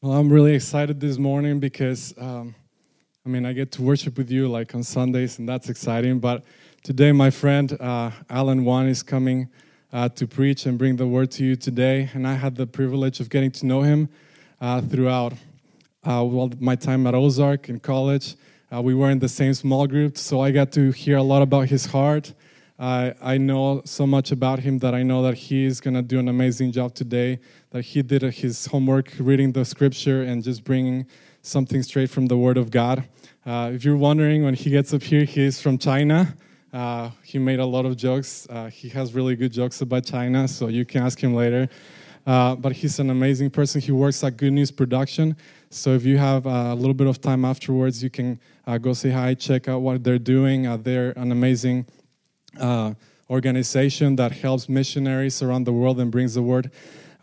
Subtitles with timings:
[0.00, 2.54] Well, I'm really excited this morning because, um,
[3.26, 6.20] I mean, I get to worship with you like on Sundays, and that's exciting.
[6.20, 6.44] But
[6.84, 9.48] today, my friend uh, Alan Wan is coming
[9.92, 12.10] uh, to preach and bring the word to you today.
[12.14, 14.08] And I had the privilege of getting to know him
[14.60, 15.32] uh, throughout
[16.04, 18.36] uh, my time at Ozark in college.
[18.72, 21.42] Uh, we were in the same small group, so I got to hear a lot
[21.42, 22.34] about his heart.
[22.78, 26.18] I know so much about him that I know that he is going to do
[26.18, 27.40] an amazing job today
[27.70, 31.06] that he did his homework reading the scripture and just bringing
[31.42, 33.04] something straight from the Word of God.
[33.44, 36.36] Uh, if you're wondering, when he gets up here, he is from China.
[36.72, 38.46] Uh, he made a lot of jokes.
[38.50, 41.68] Uh, he has really good jokes about China, so you can ask him later.
[42.26, 43.80] Uh, but he's an amazing person.
[43.80, 45.34] He works at Good News Production.
[45.70, 48.92] So if you have uh, a little bit of time afterwards, you can uh, go
[48.92, 50.82] say hi, check out what they're doing.
[50.82, 51.86] they're an amazing
[53.30, 56.70] organization that helps missionaries around the world and brings the word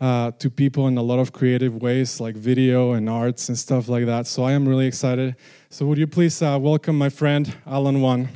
[0.00, 3.88] uh, to people in a lot of creative ways, like video and arts and stuff
[3.88, 4.26] like that.
[4.26, 5.36] So I am really excited.
[5.70, 8.28] So would you please uh, welcome my friend Alan Wan?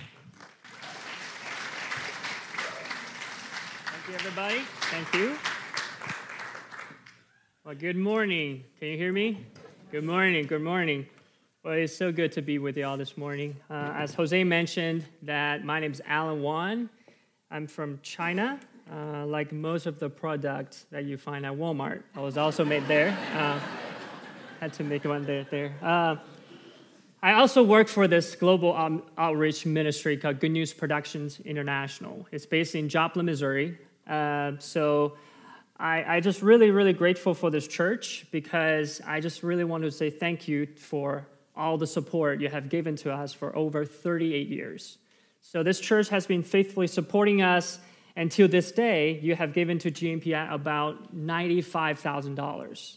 [3.86, 4.60] Thank you, everybody.
[4.90, 5.36] Thank you.
[7.64, 8.64] Well, good morning.
[8.78, 9.46] Can you hear me?
[9.92, 10.46] Good morning.
[10.46, 11.06] Good morning.
[11.62, 13.54] Well, it's so good to be with you all this morning.
[13.68, 16.88] Uh, as Jose mentioned, that my name is Alan Wan.
[17.50, 18.58] I'm from China
[18.90, 22.02] uh, like most of the products that you find at Walmart.
[22.16, 23.10] I was also made there.
[23.34, 23.60] Uh,
[24.58, 25.46] had to make one there.
[25.50, 25.74] there.
[25.82, 26.16] Uh,
[27.22, 32.26] I also work for this global um, outreach ministry called Good News Productions International.
[32.32, 33.76] It's based in Joplin, Missouri.
[34.08, 35.18] Uh, so
[35.78, 39.90] I, I just really, really grateful for this church because I just really want to
[39.90, 44.48] say thank you for all the support you have given to us for over 38
[44.48, 44.98] years.
[45.42, 47.78] So this church has been faithfully supporting us
[48.16, 52.96] until this day, you have given to GNPI about $95,000.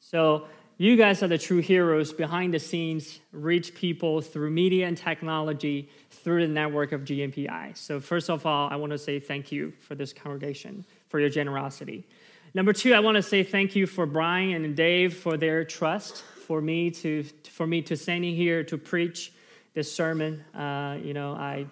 [0.00, 0.46] So
[0.76, 5.88] you guys are the true heroes behind the scenes, reach people through media and technology
[6.10, 7.76] through the network of GNPI.
[7.76, 11.30] So first of all, I want to say thank you for this congregation, for your
[11.30, 12.06] generosity.
[12.54, 16.24] Number two, I want to say thank you for Brian and Dave for their trust
[16.48, 19.32] for me to for me to standing here to preach
[19.74, 20.42] this sermon.
[20.54, 21.66] Uh, you know, I,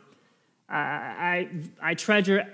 [0.69, 0.78] I
[1.32, 1.48] I
[1.82, 2.47] I treasure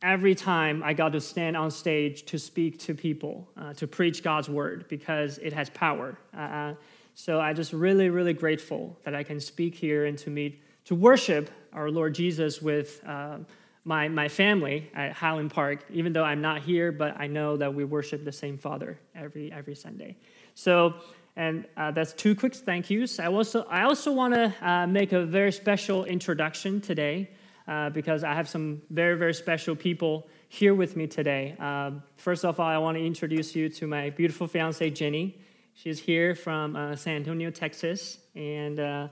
[0.00, 4.22] every time I got to stand on stage to speak to people, uh, to preach
[4.22, 6.16] God's word, because it has power.
[6.34, 6.74] Uh, uh,
[7.14, 10.94] so I just really, really grateful that I can speak here and to meet, to
[10.94, 13.38] worship our Lord Jesus with uh,
[13.84, 17.74] my, my family at Highland Park, even though I'm not here, but I know that
[17.74, 20.16] we worship the same Father every, every Sunday.
[20.54, 20.94] So,
[21.38, 23.20] and uh, that's two quick thank yous.
[23.20, 27.30] I also, I also want to uh, make a very special introduction today
[27.68, 31.54] uh, because I have some very, very special people here with me today.
[31.60, 35.38] Um, first of all, I want to introduce you to my beautiful fiancee, Jenny.
[35.74, 39.08] She's here from uh, San Antonio, Texas, and uh,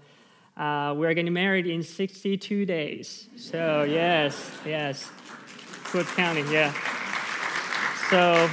[0.56, 3.28] uh we're getting married in 62 days.
[3.36, 5.08] So, yes, yes.
[5.92, 6.72] Good County, yeah.
[8.10, 8.50] So,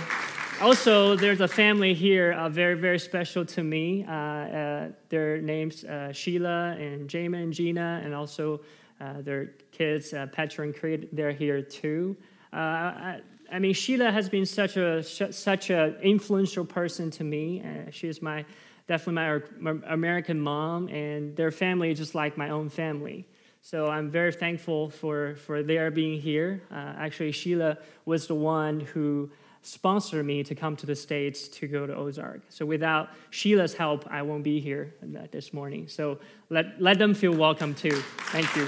[0.63, 4.05] also, there's a family here uh, very, very special to me.
[4.07, 8.61] Uh, uh, their names uh, Sheila and Jamin and Gina, and also
[9.01, 12.15] uh, their kids, Petra and Creed, they're here too.
[12.53, 13.19] I,
[13.51, 17.61] I, mean, Sheila has been such a such an influential person to me.
[17.91, 18.45] She is my
[18.87, 23.27] definitely my, American mom, and their family is just like my own family.
[23.61, 26.61] So I'm very thankful for for their being here.
[26.71, 29.29] Uh, actually, Sheila was the one who
[29.63, 32.41] sponsored me to come to the States to go to Ozark.
[32.49, 34.93] So without Sheila's help, I won't be here
[35.31, 35.87] this morning.
[35.87, 36.19] So
[36.49, 37.95] let, let them feel welcome too.
[38.31, 38.67] Thank you.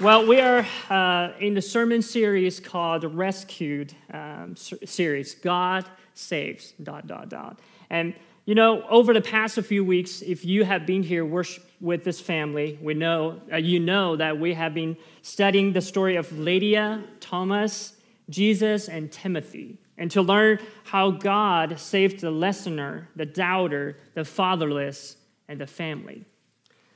[0.00, 5.34] Well, we are uh, in the sermon series called Rescued um, series.
[5.34, 6.72] God saves.
[6.82, 7.60] Dot dot dot.
[7.88, 8.14] And
[8.44, 12.20] you know, over the past few weeks, if you have been here worship with this
[12.20, 17.02] family, we know uh, you know that we have been studying the story of Lydia,
[17.18, 17.96] Thomas,
[18.30, 25.16] Jesus, and Timothy, and to learn how God saved the listener, the doubter, the fatherless,
[25.48, 26.24] and the family.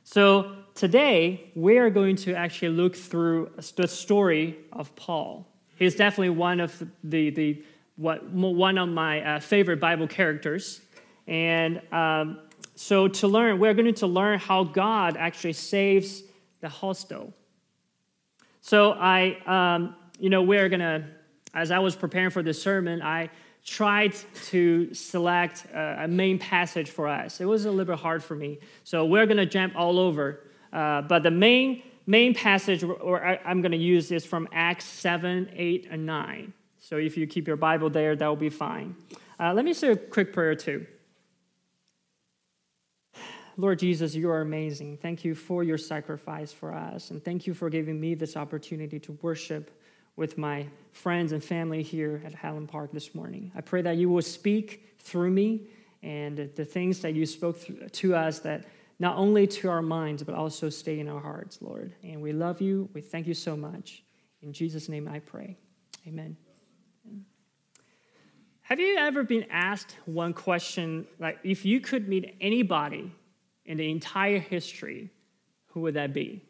[0.04, 5.48] So today we are going to actually look through the story of Paul.
[5.74, 7.64] He's definitely one of the, the
[7.96, 10.80] what one of my uh, favorite Bible characters.
[11.26, 12.38] And um,
[12.76, 16.22] so to learn, we're going to learn how God actually saves
[16.60, 17.32] the hostile.
[18.60, 21.04] So I, um, you know, we're going to,
[21.54, 23.30] as I was preparing for this sermon, I
[23.64, 24.14] tried
[24.46, 27.40] to select a main passage for us.
[27.40, 28.58] It was a little bit hard for me.
[28.84, 30.44] So we're going to jump all over.
[30.72, 35.50] Uh, but the main, main passage or I'm going to use is from Acts 7,
[35.54, 36.52] 8, and 9.
[36.78, 38.94] So if you keep your Bible there, that will be fine.
[39.40, 40.86] Uh, let me say a quick prayer too.
[43.58, 44.98] Lord Jesus, you are amazing.
[44.98, 47.10] Thank you for your sacrifice for us.
[47.10, 49.70] And thank you for giving me this opportunity to worship
[50.16, 53.50] with my friends and family here at Highland Park this morning.
[53.54, 55.68] I pray that you will speak through me
[56.02, 57.58] and the things that you spoke
[57.92, 58.66] to us that
[58.98, 61.94] not only to our minds, but also stay in our hearts, Lord.
[62.02, 62.88] And we love you.
[62.92, 64.02] We thank you so much.
[64.42, 65.56] In Jesus' name I pray.
[66.06, 66.36] Amen.
[68.62, 73.12] Have you ever been asked one question like, if you could meet anybody
[73.66, 75.10] in the entire history,
[75.66, 76.42] who would that be?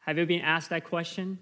[0.00, 1.38] Have you been asked that question?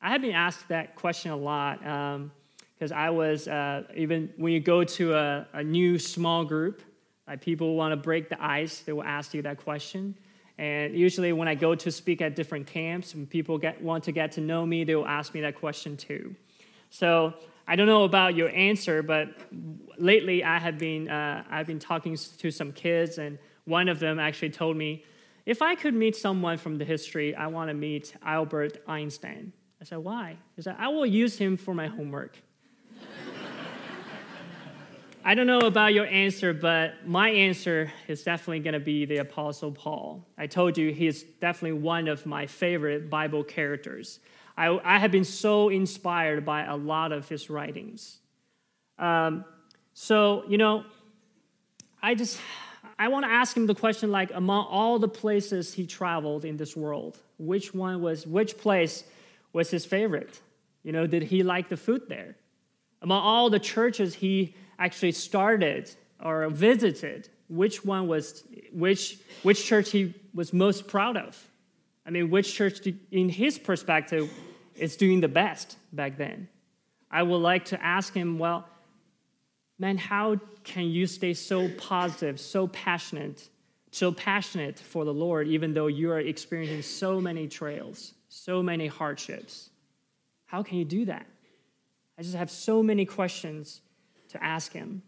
[0.00, 4.52] I have been asked that question a lot because um, I was, uh, even when
[4.52, 6.82] you go to a, a new small group,
[7.28, 10.16] like people want to break the ice, they will ask you that question.
[10.58, 14.12] And usually, when I go to speak at different camps and people get, want to
[14.12, 16.34] get to know me, they will ask me that question too.
[16.90, 17.34] So
[17.66, 19.28] I don't know about your answer, but
[19.96, 24.18] lately I have been uh, I've been talking to some kids, and one of them
[24.18, 25.04] actually told me,
[25.44, 29.52] if I could meet someone from the history, I want to meet Albert Einstein.
[29.80, 30.36] I said, why?
[30.54, 32.38] He said, I will use him for my homework.
[35.24, 39.18] I don't know about your answer, but my answer is definitely going to be the
[39.18, 40.24] Apostle Paul.
[40.38, 44.20] I told you he's definitely one of my favorite Bible characters.
[44.56, 48.18] I, I have been so inspired by a lot of his writings.
[48.98, 49.44] Um,
[49.94, 50.84] so, you know,
[52.00, 52.38] I just,
[53.02, 56.56] I want to ask him the question like, among all the places he traveled in
[56.56, 59.02] this world, which one was, which place
[59.52, 60.40] was his favorite?
[60.84, 62.36] You know, did he like the food there?
[63.00, 65.90] Among all the churches he actually started
[66.22, 71.32] or visited, which one was, which, which church he was most proud of?
[72.06, 74.30] I mean, which church, in his perspective,
[74.76, 76.46] is doing the best back then?
[77.10, 78.68] I would like to ask him, well,
[79.78, 83.48] man, how can you stay so positive, so passionate,
[83.90, 88.86] so passionate for the Lord, even though you are experiencing so many trails, so many
[88.86, 89.70] hardships?
[90.46, 91.26] How can you do that?
[92.18, 93.80] I just have so many questions
[94.28, 95.02] to ask him.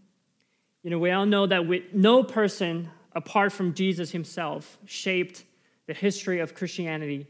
[0.82, 5.44] You know, we all know that we, no person apart from Jesus himself shaped
[5.86, 7.26] the history of Christianity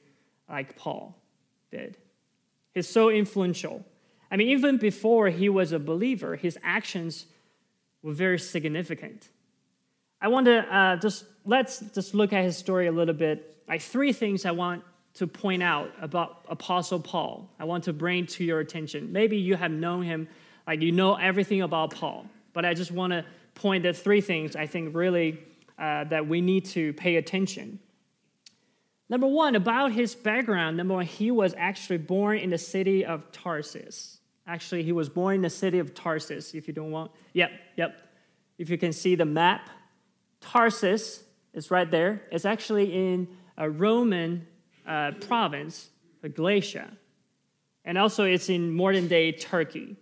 [0.49, 1.17] like Paul
[1.71, 1.97] did.
[2.73, 3.85] He's so influential.
[4.35, 7.27] I mean, even before he was a believer, his actions
[8.03, 9.29] were very significant.
[10.21, 13.63] I want to uh, just let's just look at his story a little bit.
[13.69, 14.83] Like three things I want
[15.15, 17.49] to point out about Apostle Paul.
[17.61, 19.13] I want to bring to your attention.
[19.13, 20.27] Maybe you have known him
[20.67, 24.57] like you know everything about Paul, but I just want to point at three things
[24.57, 25.39] I think really
[25.79, 27.79] uh, that we need to pay attention.
[29.09, 33.31] Number one, about his background, number one, he was actually born in the city of
[33.31, 34.19] Tarsus.
[34.47, 36.55] Actually, he was born in the city of Tarsus.
[36.55, 37.97] If you don't want, yep, yep.
[38.59, 39.71] If you can see the map,
[40.41, 41.23] Tarsus
[41.55, 42.23] is right there.
[42.31, 44.47] It's actually in a Roman
[44.87, 45.89] uh, province,
[46.35, 46.91] Galatia.
[47.85, 49.97] And also, it's in modern day Turkey.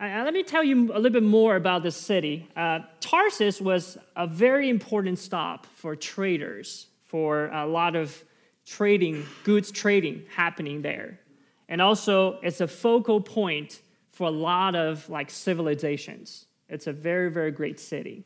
[0.00, 2.48] Uh, let me tell you a little bit more about this city.
[2.56, 8.24] Uh, Tarsus was a very important stop for traders, for a lot of
[8.66, 11.20] trading, goods trading happening there.
[11.68, 13.80] And also, it's a focal point
[14.12, 16.46] for a lot of like civilizations.
[16.68, 18.24] It's a very, very great city.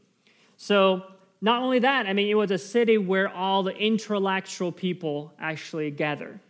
[0.57, 1.02] So,
[1.40, 5.90] not only that, I mean, it was a city where all the intellectual people actually
[5.92, 6.40] gather.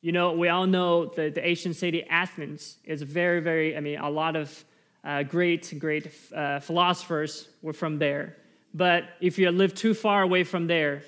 [0.00, 3.98] You know, we all know that the ancient city Athens is very, very, I mean,
[3.98, 4.64] a lot of
[5.02, 8.36] uh, great, great uh, philosophers were from there.
[8.72, 11.02] But if you live too far away from there,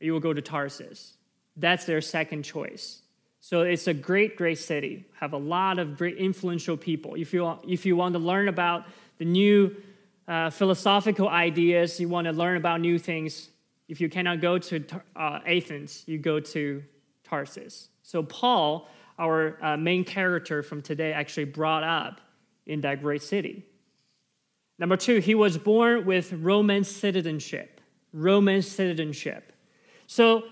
[0.00, 1.14] you will go to Tarsus.
[1.56, 3.02] That's their second choice.
[3.48, 5.04] So it's a great, great city.
[5.20, 7.14] Have a lot of great influential people.
[7.14, 8.86] If you if you want to learn about
[9.18, 9.76] the new
[10.26, 13.50] uh, philosophical ideas, you want to learn about new things.
[13.86, 14.84] If you cannot go to
[15.14, 16.82] uh, Athens, you go to
[17.22, 17.88] Tarsus.
[18.02, 22.20] So, Paul, our uh, main character from today, actually brought up
[22.66, 23.64] in that great city.
[24.76, 27.80] Number two, he was born with Roman citizenship.
[28.12, 29.52] Roman citizenship.
[30.08, 30.42] So,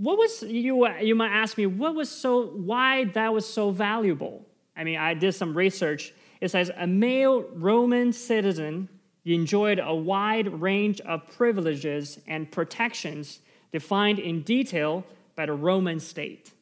[0.00, 0.88] what was you?
[1.00, 2.46] You might ask me, what was so?
[2.46, 4.46] Why that was so valuable?
[4.76, 6.14] I mean, I did some research.
[6.40, 8.88] It says a male Roman citizen
[9.24, 13.40] enjoyed a wide range of privileges and protections
[13.72, 15.04] defined in detail
[15.36, 16.52] by the Roman state.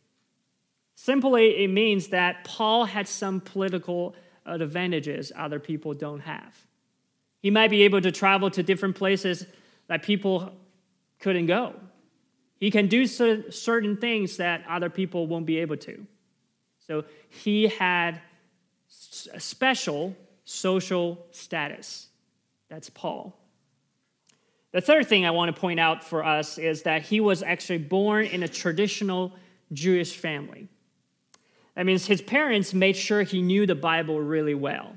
[0.97, 4.17] Simply, it means that Paul had some political
[4.47, 6.67] advantages other people don't have.
[7.43, 9.47] He might be able to travel to different places
[9.89, 10.53] that people
[11.21, 11.75] couldn't go.
[12.59, 16.07] He can do certain things that other people won't be able to.
[16.87, 18.21] So he had
[19.33, 22.09] a special social status.
[22.69, 23.37] That's Paul.
[24.73, 27.79] The third thing I want to point out for us is that he was actually
[27.79, 29.33] born in a traditional
[29.73, 30.69] Jewish family.
[31.75, 34.95] That means his parents made sure he knew the Bible really well.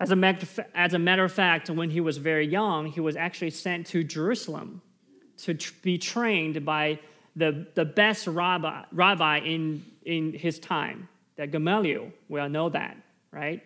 [0.00, 4.04] As a, matter of fact, when he was very young, he was actually sent to
[4.04, 4.82] Jerusalem
[5.38, 6.98] to be trained by
[7.36, 12.10] the, the best rabbi, rabbi in, in his time, that Gamaliel.
[12.28, 12.96] We all know that,
[13.30, 13.62] right?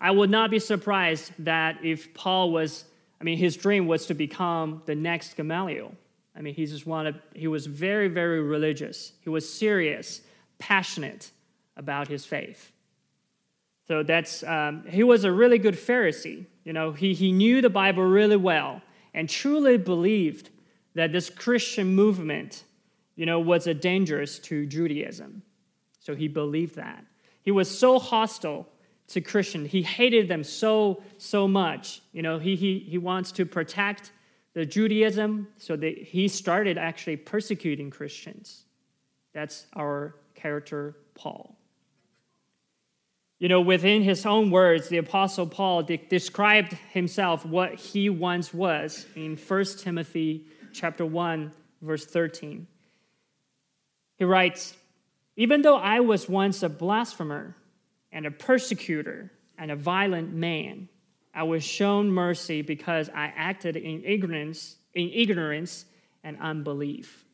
[0.00, 2.84] I would not be surprised that if Paul was,
[3.20, 5.92] I mean, his dream was to become the next Gamaliel.
[6.36, 9.12] I mean, he just wanted, he was very, very religious.
[9.22, 10.20] He was serious,
[10.60, 11.32] passionate
[11.76, 12.70] about his faith.
[13.88, 16.44] So that's, um, he was a really good Pharisee.
[16.64, 18.82] You know, he, he knew the Bible really well
[19.14, 20.50] and truly believed
[20.98, 22.64] that this Christian movement,
[23.14, 25.42] you know, was a dangerous to Judaism.
[26.00, 27.04] So he believed that.
[27.40, 28.66] He was so hostile
[29.06, 29.64] to Christian.
[29.64, 32.02] He hated them so, so much.
[32.12, 34.10] You know, he, he, he wants to protect
[34.54, 38.64] the Judaism, so that he started actually persecuting Christians.
[39.32, 41.56] That's our character, Paul.
[43.38, 48.52] You know, within his own words, the Apostle Paul de- described himself what he once
[48.52, 52.66] was in 1 Timothy chapter 1, verse 13.
[54.16, 54.74] He writes,
[55.36, 57.56] Even though I was once a blasphemer
[58.12, 60.88] and a persecutor and a violent man,
[61.34, 65.84] I was shown mercy because I acted in ignorance, in ignorance
[66.24, 67.24] and unbelief.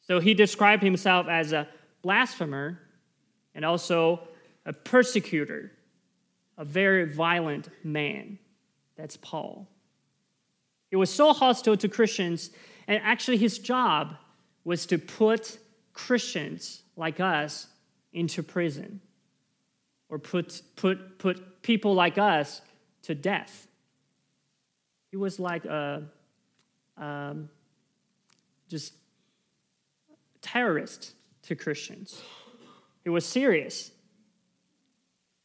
[0.00, 1.68] So he described himself as a
[2.02, 2.80] blasphemer
[3.54, 4.26] and also
[4.66, 5.72] a persecutor,
[6.58, 8.38] a very violent man.
[8.96, 9.68] That's Paul.
[10.92, 12.50] He was so hostile to Christians,
[12.86, 14.14] and actually, his job
[14.62, 15.58] was to put
[15.94, 17.66] Christians like us
[18.12, 19.00] into prison
[20.10, 22.60] or put, put, put people like us
[23.04, 23.68] to death.
[25.10, 26.02] He was like a
[26.98, 27.48] um,
[28.68, 28.92] just
[30.42, 32.20] terrorist to Christians.
[33.02, 33.92] He was serious.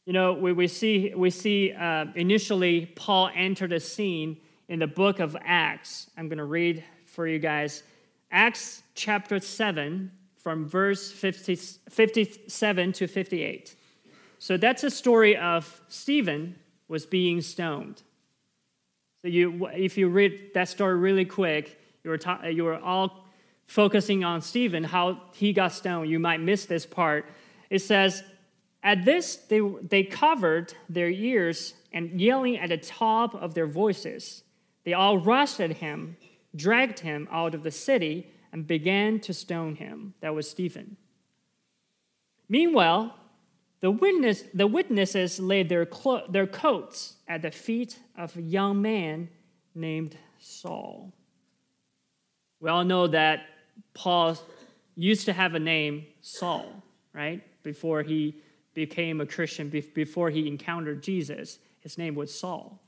[0.04, 4.36] You know, we, we see, we see uh, initially Paul entered the scene
[4.68, 6.10] in the book of Acts.
[6.16, 7.82] I'm going to read for you guys
[8.30, 13.74] Acts chapter 7 from verse 50, 57 to 58.
[14.38, 16.56] So that's a story of Stephen
[16.86, 18.02] was being stoned.
[19.22, 23.24] So you, if you read that story really quick, you were, ta- you were all
[23.64, 26.08] focusing on Stephen, how he got stoned.
[26.08, 27.26] You might miss this part.
[27.68, 28.22] It says,
[28.82, 34.44] at this, they, they covered their ears and yelling at the top of their voices.
[34.88, 36.16] They all rushed at him,
[36.56, 40.14] dragged him out of the city, and began to stone him.
[40.22, 40.96] That was Stephen.
[42.48, 43.14] Meanwhile,
[43.80, 48.80] the, witness, the witnesses laid their, clo- their coats at the feet of a young
[48.80, 49.28] man
[49.74, 51.12] named Saul.
[52.58, 53.40] We all know that
[53.92, 54.38] Paul
[54.96, 57.42] used to have a name, Saul, right?
[57.62, 58.40] Before he
[58.72, 62.80] became a Christian, before he encountered Jesus, his name was Saul.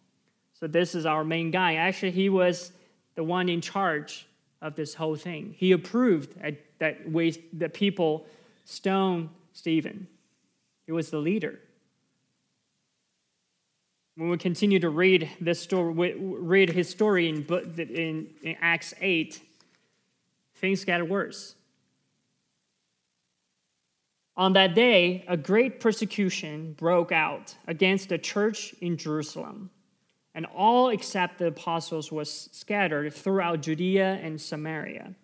[0.61, 1.75] So this is our main guy.
[1.75, 2.73] Actually, he was
[3.15, 4.27] the one in charge
[4.61, 5.55] of this whole thing.
[5.57, 6.37] He approved
[6.79, 8.27] that way that people
[8.67, 10.07] stone Stephen.
[10.87, 11.59] He was the leader.
[14.17, 17.47] When we continue to read this story, read his story in,
[17.79, 19.41] in, in Acts 8,
[20.57, 21.55] things got worse.
[24.37, 29.71] On that day, a great persecution broke out against the church in Jerusalem,
[30.35, 35.15] and all except the apostles was scattered throughout Judea and Samaria.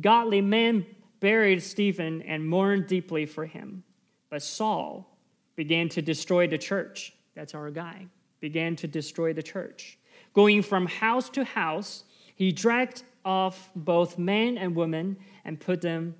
[0.00, 0.86] Godly men
[1.20, 3.84] buried Stephen and mourned deeply for him.
[4.30, 5.16] But Saul
[5.56, 7.12] began to destroy the church.
[7.34, 8.06] That's our guy.
[8.40, 9.98] Began to destroy the church.
[10.32, 16.14] Going from house to house, he dragged off both men and women and put them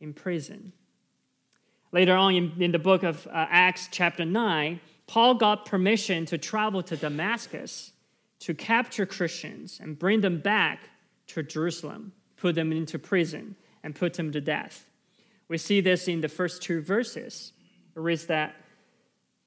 [0.00, 0.72] in prison.
[1.92, 6.38] Later on in, in the book of uh, Acts, chapter 9, Paul got permission to
[6.38, 7.92] travel to Damascus
[8.40, 10.80] to capture Christians and bring them back
[11.28, 14.86] to Jerusalem, put them into prison, and put them to death.
[15.48, 17.52] We see this in the first two verses.
[17.94, 18.54] It reads that,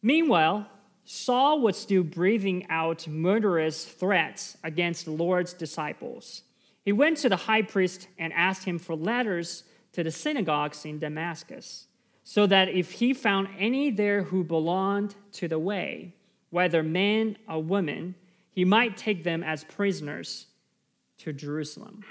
[0.02, 0.68] Meanwhile,
[1.06, 6.44] Saul was still breathing out murderous threats against the Lord's disciples.
[6.84, 11.00] He went to the high priest and asked him for letters to the synagogues in
[11.00, 11.88] Damascus
[12.30, 16.14] so that if he found any there who belonged to the way,
[16.50, 18.16] whether men or women,
[18.50, 20.48] he might take them as prisoners
[21.20, 22.04] to Jerusalem.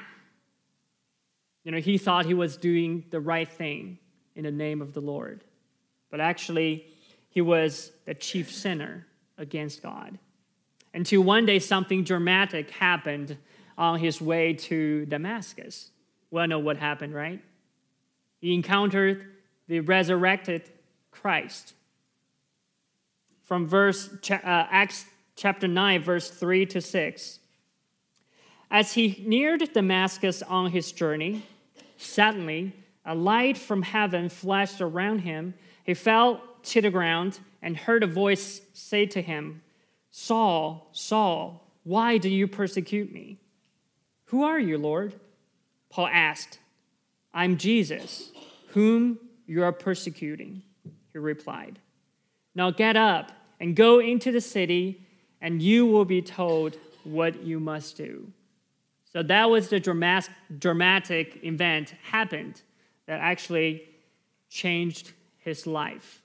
[1.65, 3.99] You know, he thought he was doing the right thing
[4.35, 5.45] in the name of the Lord.
[6.11, 6.87] But actually,
[7.29, 9.07] he was the chief sinner
[9.37, 10.19] against God.
[10.95, 13.37] Until one day, something dramatic happened
[13.77, 15.91] on his way to Damascus.
[16.31, 17.43] Well, know what happened, right?
[18.41, 19.36] He encountered
[19.69, 20.71] the resurrected
[21.11, 21.75] Christ.
[23.43, 25.07] From verse uh, Acts
[25.37, 27.39] chapter 9, verse 3 to 6.
[28.71, 31.47] As he neared Damascus on his journey,
[31.97, 32.73] suddenly
[33.05, 35.55] a light from heaven flashed around him.
[35.85, 39.63] He fell to the ground and heard a voice say to him,
[40.11, 43.39] Saul, Saul, why do you persecute me?
[44.27, 45.15] Who are you, Lord?
[45.89, 46.59] Paul asked.
[47.33, 48.33] I'm Jesus,
[48.69, 50.63] whom you are persecuting.
[51.13, 51.79] He replied.
[52.55, 55.07] Now get up and go into the city,
[55.41, 58.31] and you will be told what you must do.
[59.13, 62.61] So that was the dramatic event happened
[63.07, 63.83] that actually
[64.51, 66.23] changed his life.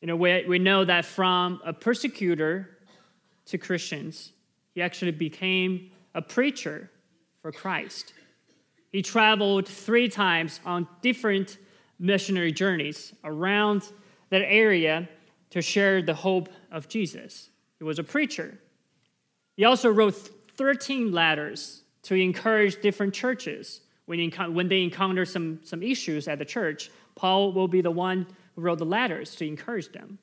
[0.00, 2.70] You know, we, we know that from a persecutor
[3.46, 4.32] to Christians,
[4.74, 6.90] he actually became a preacher
[7.40, 8.12] for Christ.
[8.94, 11.58] He traveled three times on different
[11.98, 13.82] missionary journeys around
[14.30, 15.08] that area
[15.50, 17.50] to share the hope of Jesus.
[17.78, 18.56] He was a preacher.
[19.56, 20.14] He also wrote
[20.56, 26.44] 13 letters to encourage different churches when, when they encounter some, some issues at the
[26.44, 26.92] church.
[27.16, 30.20] Paul will be the one who wrote the letters to encourage them.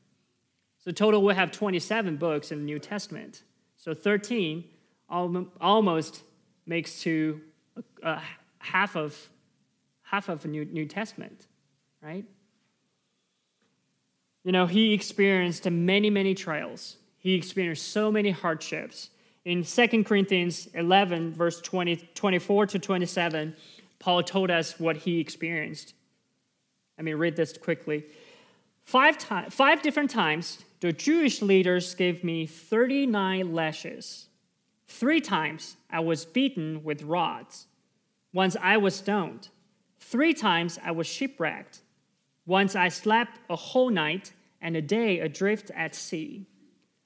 [0.80, 3.44] So, total, we have 27 books in the New Testament.
[3.76, 4.64] So, 13
[5.10, 6.24] almost
[6.66, 7.42] makes to
[8.02, 8.22] uh,
[8.62, 9.30] half of
[10.04, 11.48] half of the New, New Testament,
[12.02, 12.26] right?
[14.44, 16.98] You know, he experienced many, many trials.
[17.18, 19.10] He experienced so many hardships.
[19.46, 23.56] In 2 Corinthians 11, verse 20, 24 to 27,
[24.00, 25.94] Paul told us what he experienced.
[26.98, 28.06] Let me read this quickly.
[28.84, 34.28] Five, time, five different times, the Jewish leaders gave me 39 lashes.
[34.88, 37.68] Three times, I was beaten with rods.
[38.34, 39.50] Once I was stoned.
[40.00, 41.82] Three times, I was shipwrecked.
[42.46, 46.48] Once I slept a whole night and a day adrift at sea.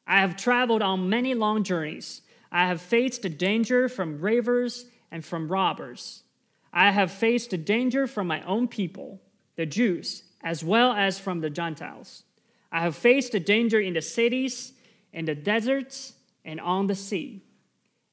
[0.07, 2.21] I have traveled on many long journeys.
[2.51, 6.23] I have faced the danger from ravers and from robbers.
[6.71, 9.21] I have faced the danger from my own people,
[9.55, 12.23] the Jews, as well as from the Gentiles.
[12.71, 14.73] I have faced the danger in the cities,
[15.13, 17.44] in the deserts, and on the sea.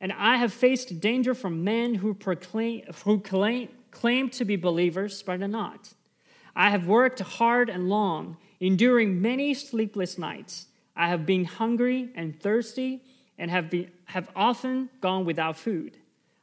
[0.03, 5.23] And I have faced danger from men who, proclaim, who claim, claim to be believers
[5.23, 5.95] but are not.
[6.57, 10.67] I have worked hard and long, enduring many sleepless nights.
[10.97, 13.05] I have been hungry and thirsty
[13.39, 15.97] and have, been, have often gone without food.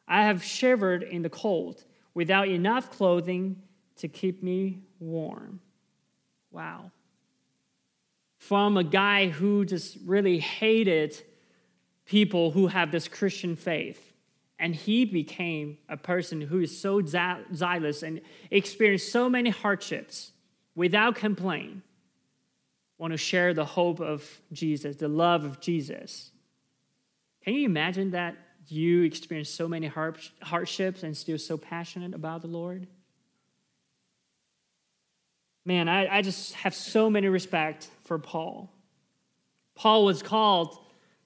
[0.07, 3.61] I have shivered in the cold without enough clothing
[3.97, 5.59] to keep me warm.
[6.49, 6.91] Wow.
[8.37, 11.21] From a guy who just really hated
[12.09, 14.13] people who have this Christian faith.
[14.57, 18.19] And he became a person who is so zealous and
[18.51, 20.33] experienced so many hardships
[20.75, 21.83] without complaint.
[22.97, 26.31] Want to share the hope of Jesus, the love of Jesus.
[27.45, 28.35] Can you imagine that
[28.67, 29.89] you experienced so many
[30.41, 32.87] hardships and still so passionate about the Lord?
[35.63, 38.73] Man, I, I just have so many respect for Paul.
[39.75, 40.77] Paul was called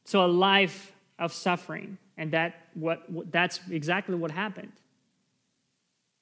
[0.06, 1.98] to a life of suffering.
[2.18, 4.72] And that what, that's exactly what happened.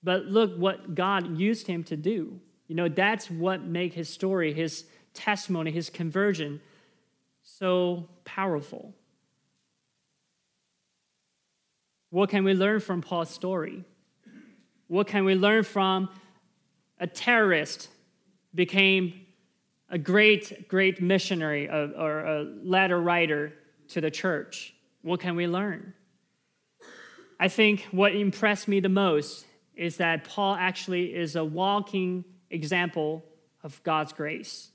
[0.03, 2.39] But look what God used him to do.
[2.67, 6.61] You know, that's what made his story, his testimony, his conversion
[7.43, 8.93] so powerful.
[12.09, 13.83] What can we learn from Paul's story?
[14.87, 16.09] What can we learn from
[16.99, 17.89] a terrorist
[18.53, 19.25] became
[19.89, 23.53] a great, great missionary or a letter writer
[23.91, 24.73] to the church?
[25.01, 25.93] What can we learn?
[27.39, 33.25] I think what impressed me the most is that Paul actually is a walking example
[33.63, 34.69] of God's grace.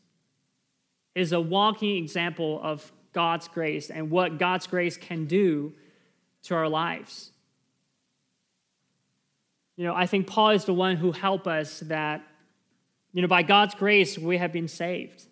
[1.14, 5.72] Is a walking example of God's grace and what God's grace can do
[6.42, 7.30] to our lives.
[9.76, 12.22] You know, I think Paul is the one who helped us that,
[13.12, 15.24] you know, by God's grace, we have been saved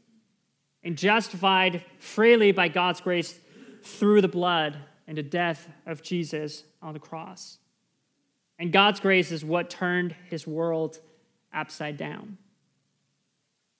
[0.82, 3.38] and justified freely by God's grace
[3.84, 7.58] through the blood and the death of Jesus on the cross.
[8.58, 11.00] And God's grace is what turned his world
[11.52, 12.38] upside down.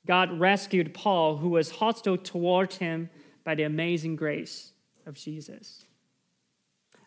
[0.07, 3.09] God rescued Paul, who was hostile towards him,
[3.45, 4.73] by the amazing grace
[5.07, 5.85] of Jesus.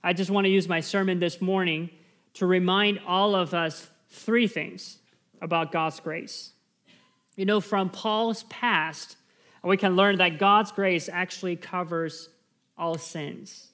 [0.04, 1.90] I just want to use my sermon this morning
[2.36, 5.00] to remind all of us three things
[5.42, 6.52] about God's grace.
[7.36, 9.18] You know, from Paul's past,
[9.64, 12.30] we can learn that God's grace actually covers
[12.78, 13.72] all sins.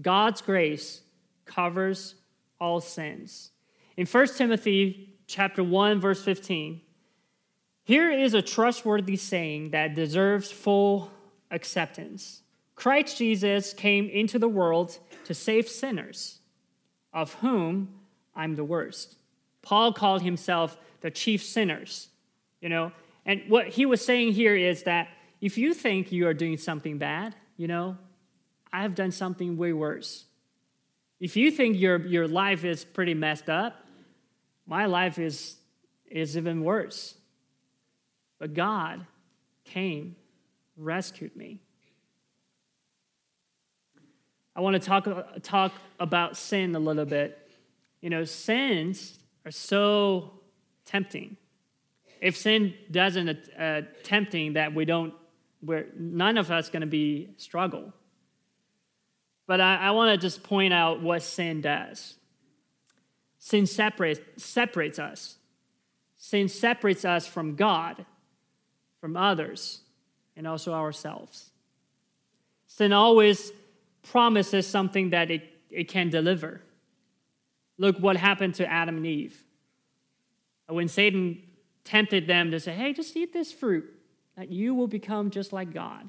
[0.00, 1.02] God's grace
[1.44, 2.14] covers
[2.60, 3.50] all sins.
[3.96, 6.80] In 1 Timothy chapter 1 verse 15,
[7.84, 11.10] here is a trustworthy saying that deserves full
[11.50, 12.42] acceptance.
[12.74, 16.38] Christ Jesus came into the world to save sinners,
[17.12, 17.94] of whom
[18.34, 19.16] I'm the worst.
[19.62, 22.08] Paul called himself the chief sinners,
[22.60, 22.92] you know.
[23.26, 25.08] And what he was saying here is that
[25.40, 27.96] if you think you are doing something bad, you know,
[28.72, 30.24] I have done something way worse.
[31.20, 33.84] If you think your, your life is pretty messed up,
[34.66, 35.56] my life is,
[36.10, 37.14] is even worse.
[38.38, 39.06] But God
[39.64, 40.16] came,
[40.76, 41.60] rescued me.
[44.54, 45.08] I want to talk,
[45.42, 47.50] talk about sin a little bit.
[48.00, 50.32] You know, sins are so
[50.84, 51.36] tempting.
[52.20, 55.14] If sin doesn't uh, tempting, that we don't,
[55.62, 57.92] we're, none of us going to be struggle.
[59.46, 62.14] But I, I want to just point out what sin does.
[63.38, 65.36] Sin separates, separates us.
[66.16, 68.06] Sin separates us from God,
[69.00, 69.80] from others,
[70.36, 71.50] and also ourselves.
[72.66, 73.52] Sin always
[74.02, 76.60] promises something that it, it can deliver.
[77.78, 79.42] Look what happened to Adam and Eve.
[80.68, 81.42] When Satan
[81.84, 83.92] tempted them to say, hey, just eat this fruit,
[84.36, 86.08] that you will become just like God.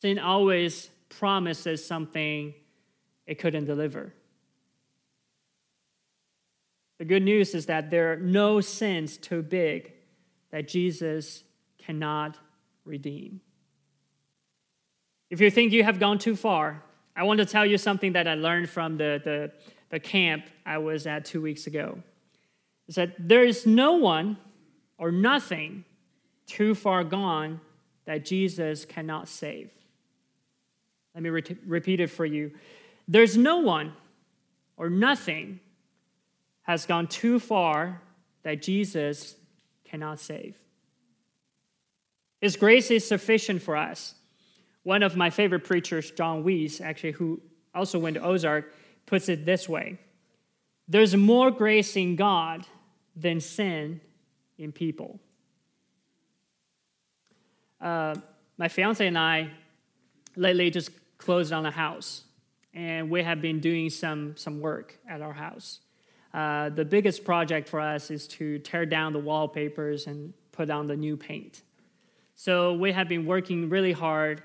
[0.00, 2.54] Sin always promises something
[3.26, 4.12] it couldn't deliver.
[6.98, 9.92] The good news is that there are no sins too big
[10.50, 11.44] that Jesus
[11.78, 12.38] cannot
[12.84, 13.40] redeem.
[15.30, 16.82] If you think you have gone too far,
[17.14, 19.52] I want to tell you something that I learned from the, the,
[19.90, 21.98] the camp I was at two weeks ago.
[22.88, 24.38] Is that there is no one
[24.96, 25.84] or nothing
[26.46, 27.60] too far gone
[28.06, 29.70] that Jesus cannot save.
[31.18, 32.52] Let me re- repeat it for you.
[33.08, 33.92] There's no one
[34.76, 35.58] or nothing
[36.62, 38.00] has gone too far
[38.44, 39.34] that Jesus
[39.84, 40.56] cannot save.
[42.40, 44.14] His grace is sufficient for us.
[44.84, 47.40] One of my favorite preachers, John Weiss, actually, who
[47.74, 48.72] also went to Ozark,
[49.04, 49.98] puts it this way
[50.86, 52.64] There's more grace in God
[53.16, 54.00] than sin
[54.56, 55.18] in people.
[57.80, 58.14] Uh,
[58.56, 59.50] my fiance and I
[60.38, 62.24] lately just closed on a house,
[62.72, 65.80] and we have been doing some, some work at our house.
[66.32, 70.86] Uh, the biggest project for us is to tear down the wallpapers and put on
[70.86, 71.62] the new paint.
[72.34, 74.42] So we have been working really hard.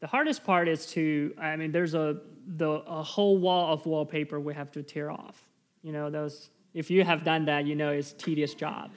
[0.00, 4.38] The hardest part is to, I mean, there's a, the, a whole wall of wallpaper
[4.40, 5.48] we have to tear off.
[5.82, 8.90] You know, those, if you have done that, you know it's tedious job.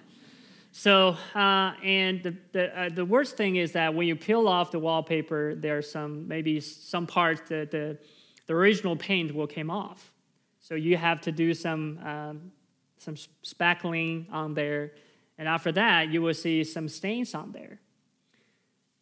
[0.78, 4.72] So, uh, and the, the, uh, the worst thing is that when you peel off
[4.72, 7.98] the wallpaper, there are some, maybe some parts that the,
[8.46, 10.12] the original paint will came off.
[10.60, 12.52] So you have to do some, um,
[12.98, 14.92] some spackling on there.
[15.38, 17.80] And after that, you will see some stains on there.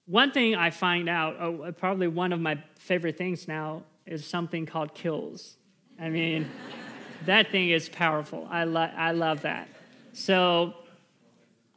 [0.06, 4.68] One thing I find out, oh, probably one of my favorite things now, is something
[4.68, 5.56] called Kilz.
[6.00, 6.52] I mean,
[7.26, 8.48] that thing is powerful.
[8.52, 9.70] I, lo- I love that.
[10.12, 10.76] So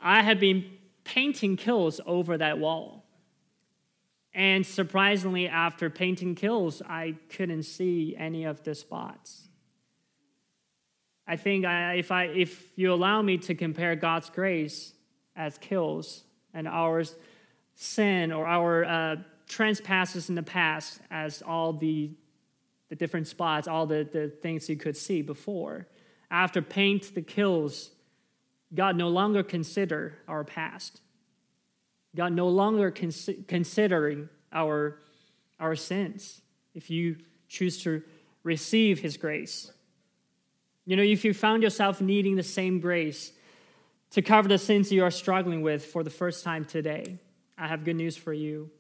[0.01, 0.65] I had been
[1.05, 3.05] painting Kilz over that wall.
[4.35, 9.49] And surprisingly, after painting Kilz, I couldn't see any of the spots.
[11.27, 14.93] I think I, if, I, if you allow me to compare God's grace
[15.35, 17.03] as Kilz and our
[17.75, 19.17] sin or our uh,
[19.49, 22.11] trespasses in the past as all the,
[22.89, 25.87] the different spots, all the, the things you could see before,
[26.31, 27.91] after paint the Kilz,
[28.75, 31.01] God no longer consider our past.
[32.15, 34.99] God no longer cons- considering our,
[35.61, 36.41] our sins
[36.75, 37.17] if you
[37.49, 38.03] choose to
[38.43, 39.71] receive his grace.
[40.85, 43.33] You know, if you found yourself needing the same grace
[44.11, 47.19] to cover the sins you are struggling with for the first time today,
[47.59, 48.71] I have good news for you.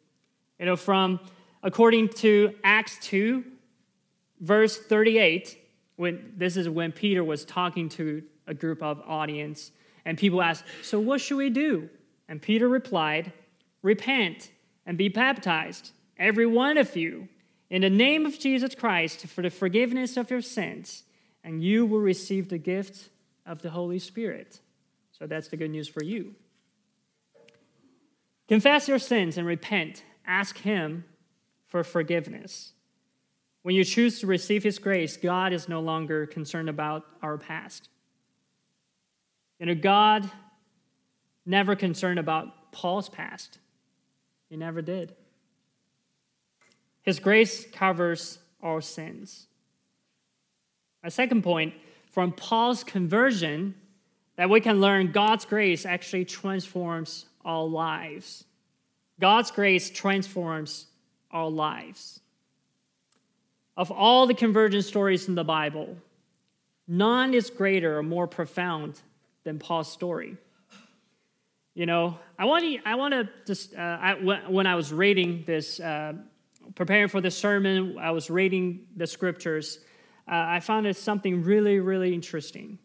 [0.59, 1.20] You know, from
[1.62, 3.44] according to Acts 2,
[4.40, 5.59] verse 38,
[5.96, 9.72] when this is when Peter was talking to a group of audience
[10.04, 11.90] and people asked, So what should we do?
[12.28, 13.32] And Peter replied,
[13.82, 14.50] Repent
[14.87, 17.28] and be baptized, every one of you,
[17.68, 21.02] in the name of Jesus Christ for the forgiveness of your sins,
[21.42, 23.11] and you will receive the gift
[23.44, 24.61] of the Holy Spirit.
[25.12, 26.35] So that's the good news for you.
[28.48, 30.04] Confess your sins and repent.
[30.26, 31.04] Ask Him
[31.66, 32.72] for forgiveness.
[33.62, 37.88] When you choose to receive His grace, God is no longer concerned about our past.
[39.59, 40.31] You know, God
[41.45, 43.59] never concerned about Paul's past.
[44.49, 45.14] He never did.
[47.03, 49.47] His grace covers our sins.
[51.03, 51.75] My second point
[52.11, 53.75] from Paul's conversion,
[54.37, 58.45] that we can learn God's grace actually transforms our lives.
[59.21, 60.87] God's grace transforms
[61.31, 62.21] our lives.
[63.77, 65.97] Of all the conversion stories in the Bible,
[66.88, 69.01] none is greater or more profound
[69.46, 70.37] than Paul's story.
[71.74, 74.14] You know, I want to, I want to just, uh, I,
[74.48, 76.14] when I was reading this, uh,
[76.74, 79.80] preparing for the sermon, I was reading the scriptures,
[80.28, 82.78] uh, I found it something really, really interesting.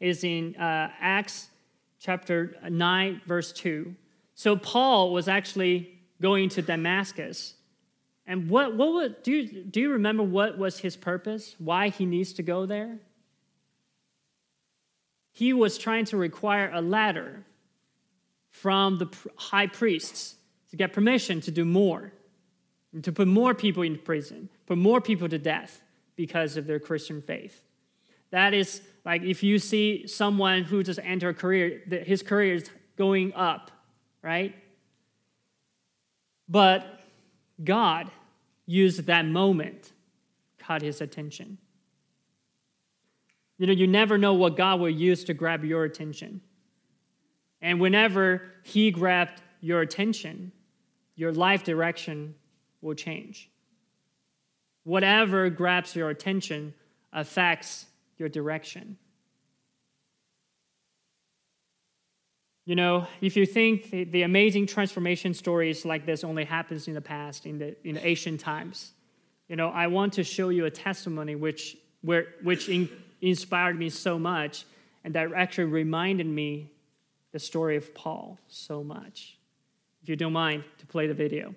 [0.00, 1.48] Is in uh, Acts
[2.00, 3.94] chapter 9, verse 2.
[4.34, 7.54] So Paul was actually going to Damascus
[8.26, 11.54] and what, what would, do, you, do you remember what was his purpose?
[11.58, 12.98] Why he needs to go there?
[15.36, 17.44] He was trying to require a ladder
[18.48, 20.36] from the high priests
[20.70, 22.14] to get permission to do more,
[23.02, 25.82] to put more people in prison, put more people to death
[26.16, 27.60] because of their Christian faith.
[28.30, 32.70] That is like if you see someone who just entered a career, his career is
[32.96, 33.70] going up,
[34.22, 34.54] right?
[36.48, 36.98] But
[37.62, 38.10] God
[38.64, 39.92] used that moment,
[40.58, 41.58] caught his attention.
[43.58, 46.40] You know, you never know what God will use to grab your attention.
[47.62, 50.52] And whenever he grabbed your attention,
[51.14, 52.34] your life direction
[52.82, 53.50] will change.
[54.84, 56.74] Whatever grabs your attention
[57.12, 57.86] affects
[58.18, 58.98] your direction.
[62.66, 66.94] You know, if you think the, the, amazing transformation stories like this only happens in
[66.94, 68.92] the past, in the, in the ancient times,
[69.48, 72.88] you know, I want to show you a testimony which, where, which in,
[73.20, 74.64] inspired me so much
[75.04, 76.70] and that actually reminded me
[77.32, 79.38] the story of Paul so much.
[80.02, 81.54] If you don't mind to play the video.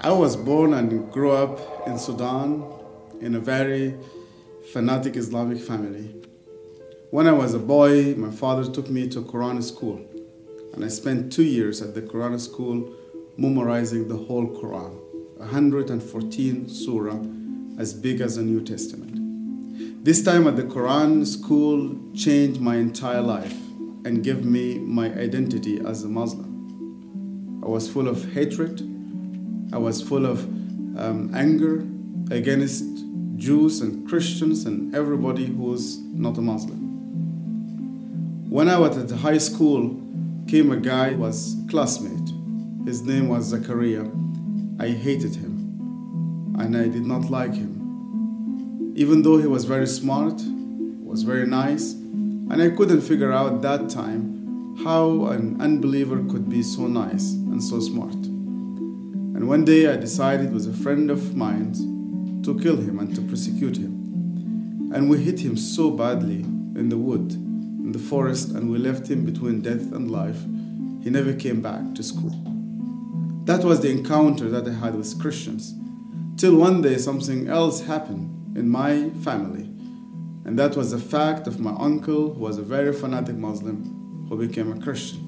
[0.00, 2.64] I was born and grew up in Sudan
[3.20, 3.96] in a very
[4.72, 6.14] fanatic Islamic family.
[7.10, 10.00] When I was a boy, my father took me to Quran school,
[10.72, 12.92] and I spent two years at the Quran school
[13.36, 14.92] memorizing the whole Quran,
[15.38, 17.18] 114 surah,
[17.78, 20.04] as big as the New Testament.
[20.04, 23.56] This time at the Quran school changed my entire life
[24.04, 27.62] and gave me my identity as a Muslim.
[27.64, 28.96] I was full of hatred
[29.72, 30.44] I was full of
[30.98, 31.84] um, anger
[32.30, 32.95] against
[33.36, 36.80] Jews and Christians and everybody who's not a Muslim.
[38.48, 40.00] When I was at high school,
[40.48, 42.32] came a guy was a classmate.
[42.86, 44.06] His name was Zachariah.
[44.78, 48.94] I hated him and I did not like him.
[48.96, 50.40] Even though he was very smart,
[51.04, 56.62] was very nice, and I couldn't figure out that time how an unbeliever could be
[56.62, 58.14] so nice and so smart.
[58.14, 61.74] And one day I decided with a friend of mine
[62.46, 64.92] to kill him and to prosecute him.
[64.94, 69.10] And we hit him so badly in the wood, in the forest, and we left
[69.10, 70.40] him between death and life.
[71.02, 72.30] He never came back to school.
[73.46, 75.74] That was the encounter that I had with Christians.
[76.36, 79.64] Till one day something else happened in my family.
[80.44, 84.36] And that was the fact of my uncle, who was a very fanatic Muslim, who
[84.38, 85.22] became a Christian.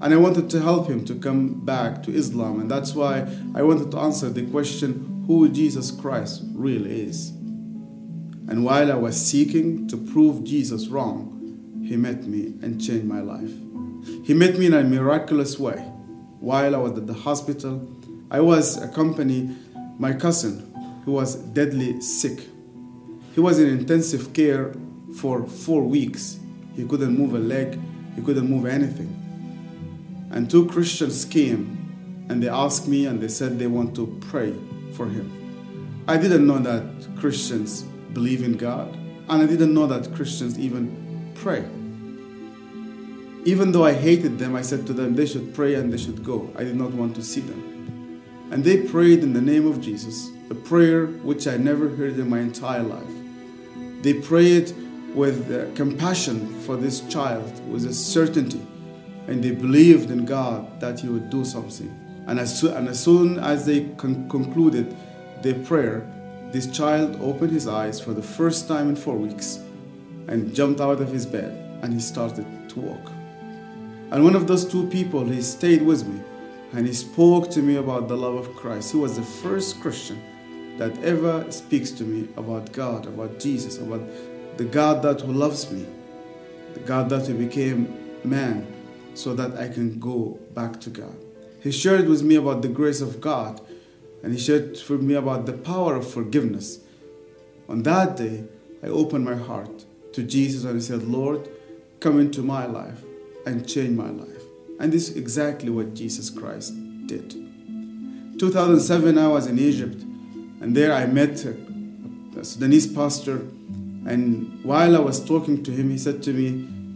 [0.00, 2.60] And I wanted to help him to come back to Islam.
[2.60, 7.28] And that's why I wanted to answer the question who Jesus Christ really is.
[8.48, 13.20] And while I was seeking to prove Jesus wrong, he met me and changed my
[13.20, 13.52] life.
[14.24, 15.76] He met me in a miraculous way.
[16.40, 17.86] While I was at the hospital,
[18.30, 19.58] I was accompanying
[19.98, 20.72] my cousin
[21.04, 22.48] who was deadly sick.
[23.34, 24.74] He was in intensive care
[25.14, 26.40] for four weeks.
[26.74, 27.78] He couldn't move a leg,
[28.16, 29.14] he couldn't move anything.
[30.30, 34.54] And two Christians came and they asked me and they said they want to pray
[34.98, 36.04] for him.
[36.06, 36.84] I didn't know that
[37.18, 38.94] Christians believe in God,
[39.28, 41.64] and I didn't know that Christians even pray.
[43.44, 46.22] Even though I hated them, I said to them they should pray and they should
[46.22, 46.52] go.
[46.56, 47.62] I did not want to see them.
[48.50, 52.28] And they prayed in the name of Jesus, a prayer which I never heard in
[52.28, 53.14] my entire life.
[54.02, 54.74] They prayed
[55.14, 58.66] with uh, compassion for this child, with a certainty
[59.28, 61.94] and they believed in God that He would do something.
[62.28, 64.94] And as, so, and as soon as they con- concluded
[65.42, 66.06] their prayer,
[66.52, 69.60] this child opened his eyes for the first time in four weeks
[70.28, 73.10] and jumped out of his bed and he started to walk.
[74.10, 76.20] And one of those two people, he stayed with me
[76.72, 78.92] and he spoke to me about the love of Christ.
[78.92, 80.22] He was the first Christian
[80.76, 84.02] that ever speaks to me about God, about Jesus, about
[84.58, 85.86] the God that who loves me,
[86.74, 88.66] the God that who became man
[89.14, 91.16] so that I can go back to God.
[91.60, 93.60] He shared with me about the grace of God
[94.22, 96.80] and he shared with me about the power of forgiveness.
[97.68, 98.44] On that day,
[98.82, 101.48] I opened my heart to Jesus and I said, Lord,
[102.00, 103.02] come into my life
[103.46, 104.42] and change my life.
[104.80, 106.74] And this is exactly what Jesus Christ
[107.06, 107.30] did.
[108.38, 110.00] 2007, I was in Egypt,
[110.60, 111.56] and there I met a,
[112.38, 113.38] a Sudanese pastor.
[114.06, 116.50] And while I was talking to him, he said to me,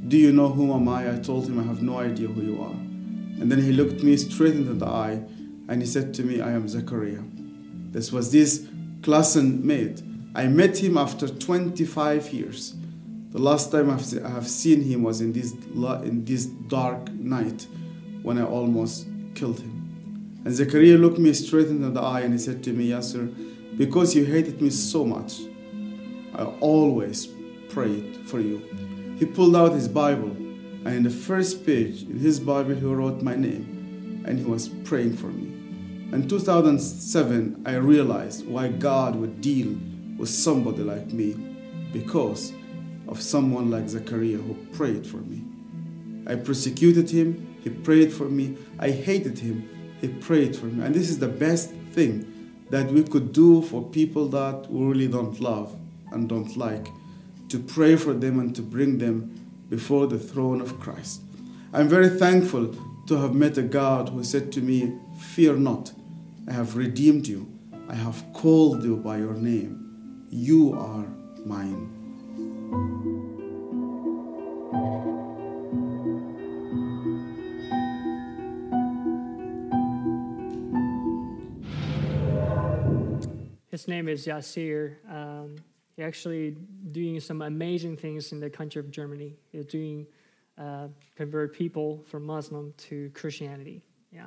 [0.07, 1.13] Do you know who am I?
[1.13, 2.92] I told him, I have no idea who you are.
[3.43, 5.21] And then he looked me straight into the eye
[5.67, 7.25] and he said to me, I am Zechariah.
[7.91, 8.69] This was this
[9.03, 10.01] classmate.
[10.33, 12.77] I met him after 25 years.
[13.33, 13.95] The last time I
[14.31, 15.55] have seen him was in this,
[16.05, 17.67] in this dark night
[18.23, 20.41] when I almost killed him.
[20.45, 23.35] And Zechariah looked me straight into the eye and he said to me, Yasser,
[23.77, 25.41] because you hated me so much,
[26.33, 27.27] I always
[27.71, 28.63] prayed for you.
[29.19, 30.37] He pulled out his Bible,
[30.85, 34.69] and in the first page in his Bible, he wrote my name, and he was
[34.69, 35.47] praying for me.
[36.13, 39.77] In 2007, I realized why God would deal
[40.19, 41.33] with somebody like me
[41.93, 42.53] because
[43.09, 45.45] of someone like Zachariah who prayed for me.
[46.27, 48.57] I persecuted him, he prayed for me.
[48.79, 49.69] I hated him,
[50.01, 50.85] he prayed for me.
[50.85, 52.27] And this is the best thing
[52.71, 55.77] that we could do for people that we really don't love
[56.11, 56.89] and don't like
[57.49, 59.42] to pray for them and to bring them
[59.73, 61.23] before the throne of Christ.
[61.73, 65.93] I'm very thankful to have met a God who said to me, Fear not,
[66.47, 67.51] I have redeemed you,
[67.89, 70.27] I have called you by your name.
[70.29, 71.07] You are
[71.47, 71.89] mine.
[83.71, 84.97] His name is Yasir.
[85.11, 85.57] Um,
[85.99, 86.57] actually
[86.93, 89.37] doing some amazing things in the country of Germany.
[89.51, 90.07] He's doing
[90.59, 93.83] uh, convert people from Muslim to Christianity.
[94.13, 94.27] Yeah,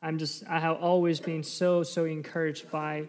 [0.00, 3.08] I'm just I have always been so so encouraged by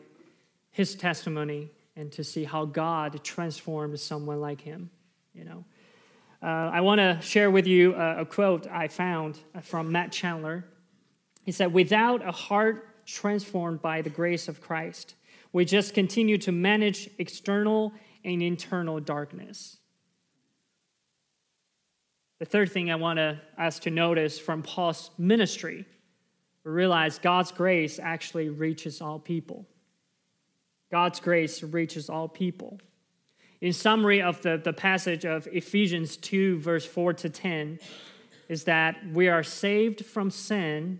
[0.71, 4.89] his testimony and to see how God transformed someone like him.
[5.33, 5.65] You know,
[6.41, 10.65] uh, I want to share with you a, a quote I found from Matt Chandler.
[11.43, 15.15] He said, "Without a heart transformed by the grace of Christ."
[15.53, 17.93] We just continue to manage external
[18.25, 19.77] and internal darkness.
[22.39, 25.85] The third thing I want us to notice from Paul's ministry,
[26.65, 29.67] we realize God's grace actually reaches all people.
[30.91, 32.79] God's grace reaches all people.
[33.61, 37.79] In summary of the, the passage of Ephesians 2, verse 4 to 10,
[38.49, 40.99] is that we are saved from sin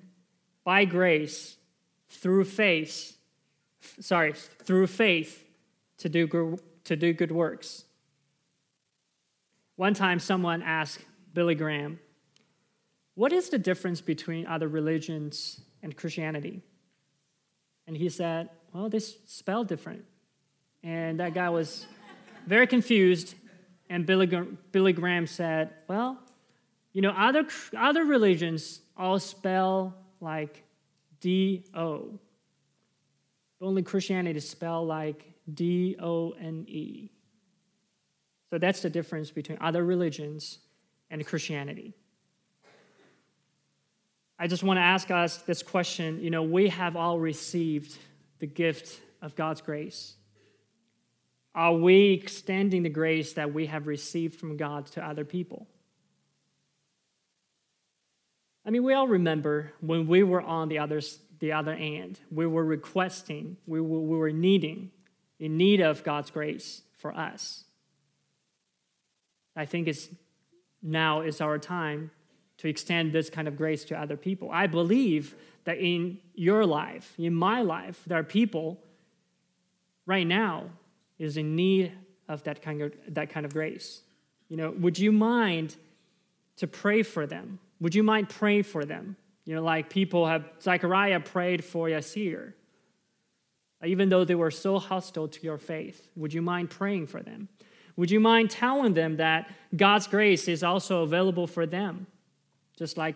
[0.63, 1.58] by grace
[2.08, 3.18] through faith
[4.00, 5.46] sorry, through faith
[5.98, 7.86] to do, to do good works.
[9.76, 11.00] One time, someone asked
[11.34, 12.00] Billy Graham,
[13.15, 16.62] What is the difference between other religions and Christianity?
[17.88, 20.06] And he said, Well, they spell different.
[20.84, 21.86] And that guy was
[22.46, 23.36] very confused.
[23.89, 24.28] And Billy,
[24.72, 26.19] Billy Graham said, Well,
[26.91, 30.63] you know, other, other religions all spell like
[31.19, 32.19] D O.
[33.63, 37.12] Only Christianity is spelled like D O N E.
[38.49, 40.60] So that's the difference between other religions
[41.10, 41.93] and Christianity.
[44.38, 46.21] I just want to ask us this question.
[46.21, 47.97] You know, we have all received
[48.39, 50.15] the gift of God's grace.
[51.56, 55.67] Are we extending the grace that we have received from God to other people?
[58.65, 61.02] I mean, we all remember when we were on the other
[61.39, 62.19] the other end.
[62.32, 64.91] We were requesting, we were, we were needing,
[65.39, 67.65] in need of God's grace for us.
[69.56, 70.10] I think it's
[70.82, 72.12] now is our time
[72.57, 74.49] to extend this kind of grace to other people.
[74.51, 75.36] I believe
[75.66, 78.80] that in your life, in my life, there are people
[80.05, 80.66] right now
[81.20, 81.91] is in need
[82.28, 84.01] of that kind of that kind of grace.
[84.49, 85.76] You know, would you mind
[86.57, 87.60] to pray for them?
[87.80, 89.16] Would you mind pray for them?
[89.46, 92.54] You know, like people have, Zechariah prayed for Yasir.
[93.86, 97.50] Even though they were so hostile to your faith, would you mind praying for them?
[97.98, 102.08] Would you mind telling them that God's grace is also available for them,
[102.78, 103.16] just like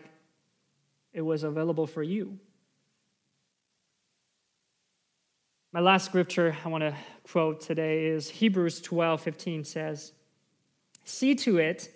[1.13, 2.37] it was available for you?
[5.71, 6.95] My last scripture I want to
[7.29, 10.11] quote today is Hebrews 12 15 says,
[11.03, 11.89] See to it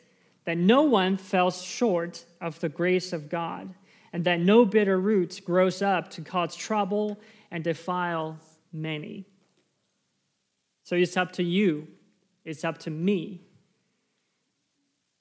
[0.46, 3.74] that no one falls short of the grace of God,
[4.14, 8.39] and that no bitter root grows up to cause trouble and defile
[8.74, 9.26] many.
[10.84, 11.88] So it's up to you,
[12.43, 13.41] it's up to me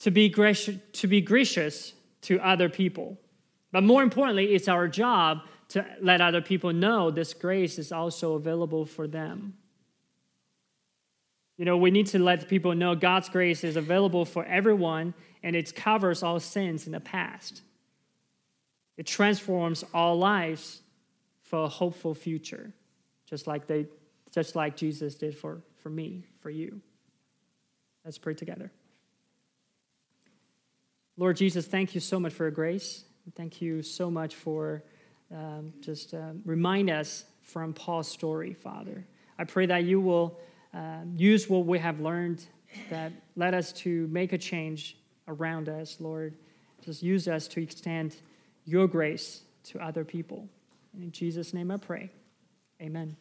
[0.00, 3.18] to be, gracious, to be gracious to other people.
[3.70, 8.34] But more importantly, it's our job to let other people know this grace is also
[8.34, 9.54] available for them.
[11.56, 15.54] You know, we need to let people know God's grace is available for everyone and
[15.54, 17.62] it covers all sins in the past.
[19.00, 20.82] It transforms all lives
[21.40, 22.74] for a hopeful future,
[23.24, 23.86] just like, they,
[24.30, 26.82] just like Jesus did for, for me, for you.
[28.04, 28.70] Let's pray together.
[31.16, 33.04] Lord Jesus, thank you so much for your grace.
[33.36, 34.82] Thank you so much for
[35.34, 39.06] um, just uh, remind us from Paul's story, Father.
[39.38, 40.38] I pray that you will
[40.74, 42.44] uh, use what we have learned,
[42.90, 46.36] that led us to make a change around us, Lord.
[46.84, 48.16] Just use us to extend
[48.64, 50.48] your grace to other people.
[50.98, 52.10] In Jesus' name I pray.
[52.80, 53.16] Amen.